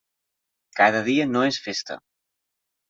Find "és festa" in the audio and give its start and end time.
1.51-2.03